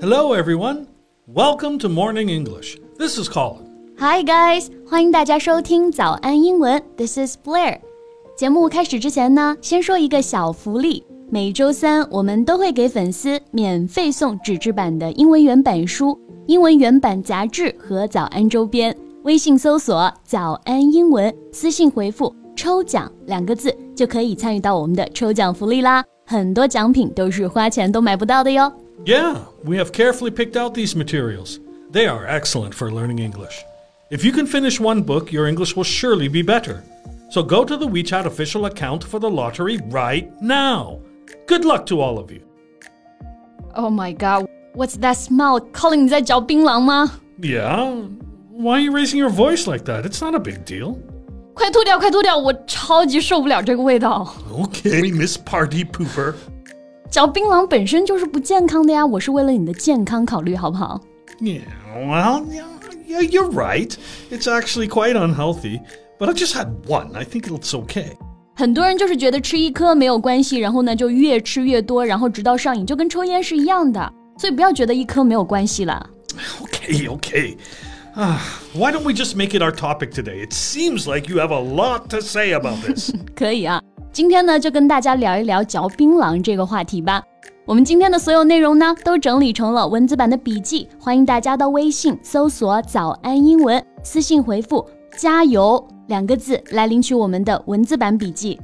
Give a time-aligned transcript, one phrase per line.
[0.00, 0.88] Hello, everyone.
[1.28, 2.76] Welcome to Morning English.
[2.98, 3.62] This is Colin.
[3.98, 6.82] Hi guys，欢迎大家收听早安英文。
[6.96, 7.78] This is Blair。
[8.36, 11.04] 节目开始之前呢，先说一个小福利。
[11.30, 18.96] 每周三我们都会给粉丝免费送纸质版的英文原版书、英文原版杂志和早安周边。
[19.22, 28.72] 微信搜索“早安英文”，私信回复“抽奖两个字就可以参与到我们的抽奖福利啦，很多奖品都是花钱都买不到的哟。
[29.04, 31.58] Yeah, we have carefully picked out these materials.
[31.92, 33.62] They are excellent for learning English.
[34.10, 36.82] If you can finish one book, your English will surely be better.
[37.30, 40.98] So go to the WeChat official account for the lottery right now.
[41.46, 42.40] Good luck to all of you.
[43.74, 45.60] Oh my god, what's that smell?
[45.72, 47.12] Colin 你在嚼槟榔吗?
[47.40, 48.08] Yeah.
[48.52, 50.04] Why are you raising your voice like that?
[50.04, 50.96] It's not a big deal.
[51.54, 52.36] 快吐掉，快吐掉！
[52.36, 54.34] 我超级受不了这个味道。
[54.52, 56.34] Okay, Miss Party Pooper.
[57.10, 61.00] 嚼槟榔本身就是不健康的呀，我是为了你的健康考虑，好不好
[61.40, 61.62] ？Yeah,
[61.94, 62.44] well,
[63.06, 63.94] yeah, you're right.
[64.30, 65.80] It's actually quite unhealthy,
[66.18, 67.14] but I just had one.
[67.14, 68.16] I think it's okay.
[68.56, 74.12] 很多人就是觉得吃一颗没有关系，然后呢就越吃越多，然后直到上瘾，就跟抽烟是一样的。
[74.36, 76.10] 所以不要觉得一颗没有关系了。
[76.60, 77.56] Okay, okay.
[78.16, 78.38] Ah,
[78.74, 80.40] why don't we just make it our topic today?
[80.40, 83.10] It seems like you have a lot to say about this.
[83.34, 83.82] 可以啊，
[84.12, 87.20] 今天呢就跟大家聊一聊嚼槟榔这个话题吧。
[87.66, 94.88] 我们今天的所有内容呢都整理成了文字版的笔记，欢迎大家到微信搜索“早安英文”，私信回复
[95.18, 98.60] “加油”两个字来领取我们的文字版笔记。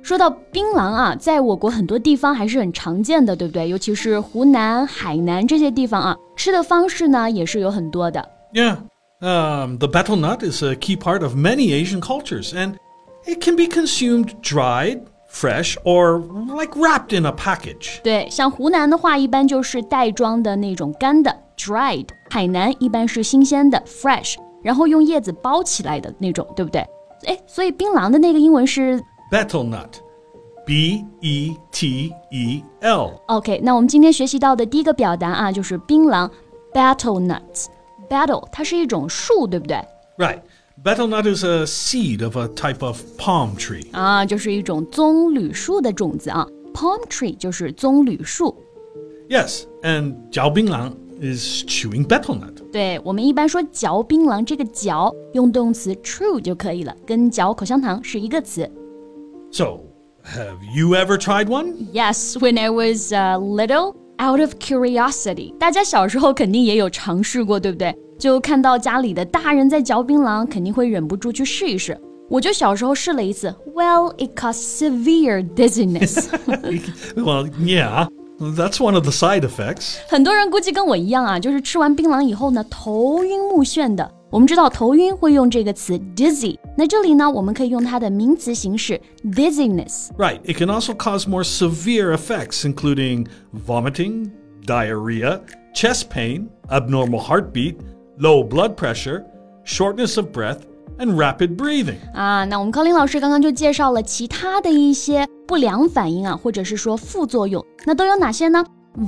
[0.00, 3.68] 说到槟榔啊，在我国很多地方还是很常见的，对不对？
[3.68, 8.24] 尤其是湖南、海南这些地方啊，吃的方式呢也是有很多的。
[8.53, 8.77] yeah.
[9.21, 12.77] Um, the betel nut is a key part of many Asian cultures, and
[13.25, 16.19] it can be consumed dried, fresh, or
[16.55, 18.01] like wrapped in a package.
[18.01, 26.79] 对，像湖南的话，一般就是袋装的那种干的 （dried）；海南一般是新鲜的 （fresh），然后用叶子包起来的那种，对不对？
[27.25, 29.99] 哎，所以槟榔的那个英文是 Betel nut.
[30.65, 33.19] B E T E L.
[33.27, 33.59] OK。
[33.63, 36.29] 那我们今天学习到的第一个表达啊，就是槟榔
[36.71, 37.65] （battle nuts）。
[38.09, 39.77] battle 它是一种树，对不对？
[40.17, 40.41] Right.
[40.81, 43.85] Betel nut is a seed of a type of palm tree.
[43.91, 46.47] 啊，就是一种棕榈树的种子啊。
[46.73, 48.55] palm tree 就是棕榈树。
[49.29, 52.53] Yes, and jiao binglang is chewing betel nut.
[52.71, 58.69] 对我们一般说嚼槟榔，这个嚼用动词 chew 就可以了，跟嚼口香糖是一个词。
[59.51, 59.81] So,
[60.23, 61.73] have you ever tried one?
[61.91, 67.95] Yes, when I was uh, little, out of curiosity，大家小时候肯定也有尝试过，对不对？
[68.17, 71.97] 就看到家里的大人在嚼槟榔，肯定会忍不住去试一试。
[72.29, 76.27] 我就小时候试了一次，Well, it caused severe dizziness 。
[77.15, 78.07] well, yeah,
[78.39, 79.95] that's one of the side effects.
[80.07, 84.11] 很多人估计跟我一样啊，就是吃完槟榔以后呢，头晕目眩的。
[84.33, 90.09] 我们知道头晕会用这个词 dizzy，那这里呢，我们可以用它的名词形式 dizziness。
[90.17, 93.27] Right, it can also cause more severe effects, including
[93.65, 94.29] vomiting,
[94.65, 95.41] diarrhea,
[95.73, 97.75] chest pain, abnormal heartbeat,
[98.19, 99.23] low blood pressure,
[99.65, 100.59] shortness of breath,
[100.99, 101.97] and rapid breathing.
[102.13, 108.63] 啊，那我们康林老师刚刚就介绍了其他的一些不良反应啊，或者是说副作用，那都有哪些呢？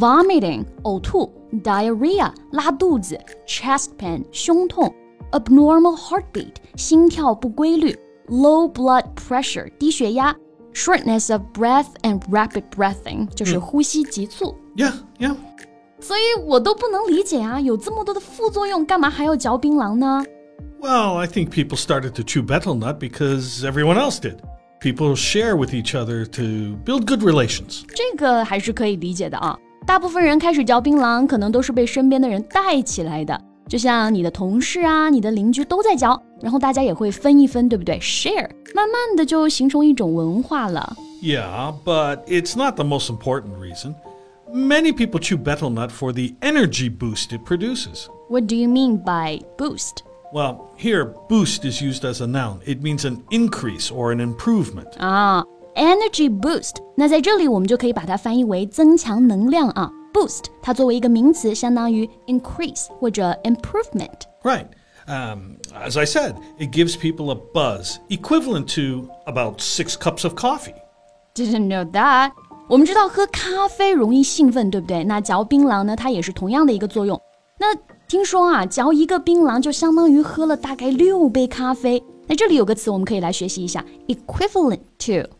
[0.00, 4.92] Vomiting 呕吐，diarrhea 拉肚子，chest pain 胸痛
[5.32, 7.96] ，abnormal heartbeat 心跳不规律，
[8.28, 10.34] low blood pressure 低血压，
[10.74, 14.54] shortness of breath and rapid breathing 就是呼吸急促。
[14.76, 15.36] Yeah, yeah.
[15.98, 20.24] 所以我都不能理解啊，有这么多的副作用，干嘛还要嚼槟榔呢？
[20.80, 24.36] Well, I think people started to chew betel nut because everyone else did.
[24.78, 27.82] People share with each other to build good relations.
[27.88, 29.58] 这个还是可以理解的啊。
[29.86, 33.40] 大部分人开始嚼槟榔，可能都是被身边的人带起来的。
[33.70, 37.98] 就像你的同事啊、你的邻居都在嚼，然后大家也会分一分，对不对？
[37.98, 40.96] Share，慢慢的就形成一种文化了。
[41.22, 43.94] Yeah, but it's not the most important reason.
[44.52, 48.06] Many people chew betel nut for the energy boost it produces.
[48.28, 50.04] What do you mean by boost？
[50.32, 52.60] Well, here, boost is used as a noun.
[52.64, 54.96] It means an increase or an improvement.
[54.98, 55.44] 啊，
[55.74, 56.76] energy boost。
[56.96, 59.90] 那在这里我们就可以把它翻译为增强能量啊。
[60.12, 64.20] boost 它作为一个名词，相当于 increase 或者 improvement。
[64.42, 64.66] Right.
[65.06, 70.34] Um, as I said, it gives people a buzz equivalent to about six cups of
[70.34, 70.74] coffee.
[71.34, 72.32] Didn't know that。
[72.68, 75.04] 我们知道喝咖啡容易兴奋，对不对？
[75.04, 77.20] 那嚼槟榔呢，它也是同样的一个作用。
[77.60, 77.74] 那
[78.08, 82.02] 听说啊，嚼一个槟榔就相当于喝了大概六杯咖啡。
[82.26, 85.30] 那这里有个词我们可以来学习一下，equivalent to。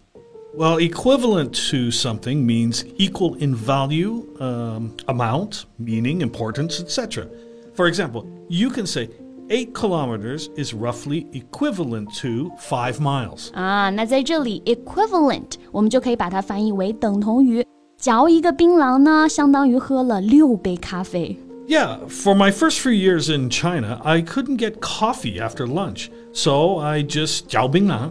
[0.57, 7.27] Well, equivalent to something means equal in value, um, amount, meaning, importance, etc.
[7.75, 9.11] For example, you can say
[9.51, 13.53] 8 kilometers is roughly equivalent to 5 miles.
[13.53, 17.65] 啊，那在这里 equivalent 我们就可以把它翻译为等同于。
[17.99, 21.39] 嚼一个槟榔呢，相当于喝了六杯咖啡。
[21.69, 27.03] Yeah, for my first few years in China, I couldn't get coffee after lunch, so I
[27.03, 28.11] just 嚼槟榔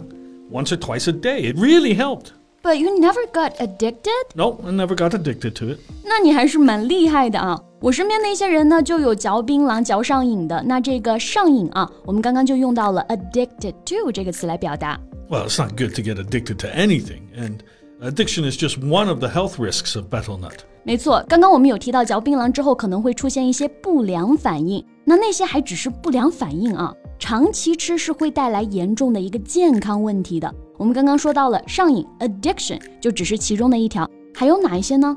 [0.50, 1.52] once or twice a day.
[1.52, 2.32] It really helped.
[2.62, 4.10] But you never got addicted?
[4.34, 5.78] No, I never got addicted to it.
[6.04, 7.62] 那你还是蛮厉害的啊！
[7.80, 10.60] 我身边那些人呢，就有嚼槟榔嚼上瘾的。
[10.64, 14.98] 那这个上瘾啊，我们刚刚就用到了 addicted to 这个词来表达。
[15.28, 17.58] Well, it's not good to get addicted to anything, and
[18.00, 20.58] addiction is just one of the health risks of betel nut.
[20.82, 30.54] 没错，刚刚我们有提到嚼槟榔之后可能会出现一些不良反应，那那些还只是不良反应啊， 长期吃是会带来严重的一个健康问题的。
[30.76, 35.16] 我们刚刚说到了上瘾 addiction，就只是其中的一条，还有哪一些呢？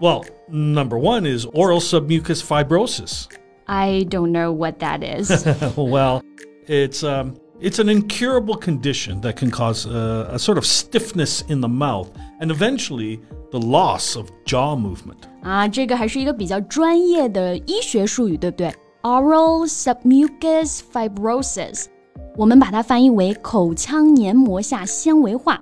[0.00, 3.24] Well, number one is oral submucous fibrosis.
[3.66, 5.30] I don't know what that is.
[5.76, 6.22] well,
[6.66, 11.60] it's um, it's an incurable condition that can cause a, a sort of stiffness in
[11.60, 12.08] the mouth
[12.40, 13.20] and eventually
[13.52, 15.18] the loss of jaw movement.
[15.42, 18.72] 啊，这个还是一个比较专业的医学术语，对不对
[19.04, 21.86] ？Oral submucous fibrosis
[22.36, 25.60] 我们把它翻译为口腔黏膜下纤维化。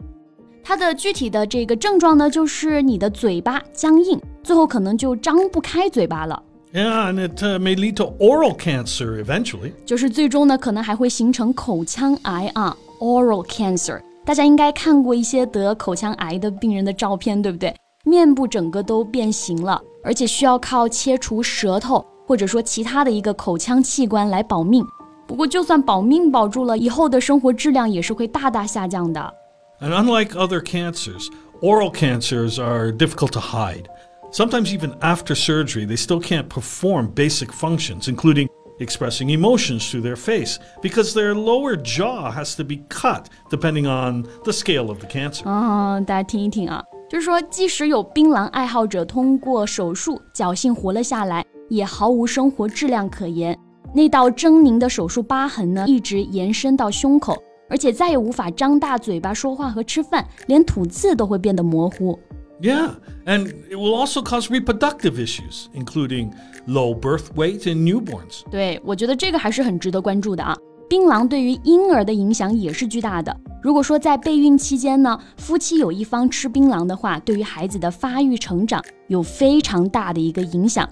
[0.62, 6.43] 它的具体的这个症状呢，就是你的嘴巴僵硬，最后可能就张不开嘴巴了。
[6.75, 9.73] Yeah, and it uh, may lead to oral cancer eventually.
[9.87, 14.00] 就是最终呢，可能还会形成口腔癌啊，oral cancer。
[14.26, 17.75] 大家应该看过一些得口腔癌的病人的照片，对不对？
[18.05, 24.86] 面部整个都变形了，而且需要靠切除舌头 或者说其他的一个口腔器官来保命。
[25.25, 29.34] 不过，就算保命保住了，以后的生活质量也是会大大下降的。
[29.80, 31.28] And unlike other cancers,
[31.62, 33.86] oral cancers are difficult to hide.
[34.31, 38.48] Sometimes even after surgery, they still can't perform basic functions, including
[38.80, 44.24] expressing emotions through their face, because their lower jaw has to be cut depending on
[44.44, 45.44] the scale of the cancer.
[45.46, 53.57] 嗯、大家听一听啊，就是说，即使有槟榔爱好者通过手术侥幸活了下来，也毫无生活质量可言。
[53.94, 57.38] 那道狰狞的手术疤痕呢，一直延伸到胸口，
[57.69, 62.19] 而且再也无法张大嘴巴说话和吃饭，连吐字都会变得模糊。
[62.62, 62.92] Yeah,
[63.25, 66.31] and it will also cause reproductive issues, including
[66.65, 68.42] low birth weight in newborns.
[68.50, 70.56] 对，我觉得这个还是很值得关注的啊。
[70.89, 73.36] 槟榔对于婴儿的影响也是巨大的。
[73.62, 80.88] 如果说在备孕期间呢，夫妻有一方吃槟榔的话，对于孩子的发育成长有非常大的一个影响。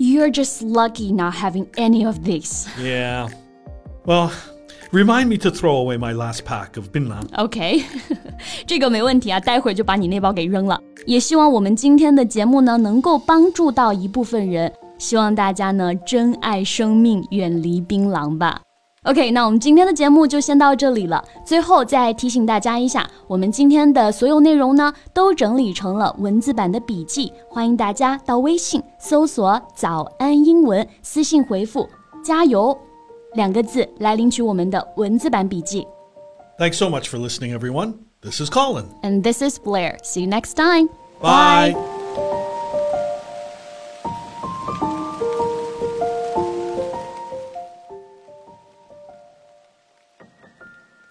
[0.00, 2.66] You're just lucky not having any of these.
[2.78, 3.28] Yeah.
[4.04, 4.30] Well,
[4.92, 7.26] remind me to throw away my last pack of binlan.
[7.36, 7.82] OK，
[8.66, 10.78] 这个没问题啊，待会儿就把你那包给扔了。
[11.06, 14.72] 也希望我们今天的节目呢，能够帮助到一部分人。
[14.98, 18.60] 希望大家呢，珍爱生命，远离槟榔吧。
[19.04, 21.24] OK，那我们今天的节目就先到这里了。
[21.44, 31.88] 最后再提醒大家一下，我们今天的所有内容呢，都整理成了文字版的笔记，欢迎大家到微信搜索“早安英文”，私信回复“
[32.24, 32.76] 加油”
[33.34, 35.86] 两个字来领取我们的文字版笔记。
[36.58, 37.94] Thanks so much for listening, everyone.
[38.22, 38.86] This is Colin.
[39.02, 39.98] And this is Blair.
[40.02, 40.88] See you next time.
[41.20, 41.99] Bye.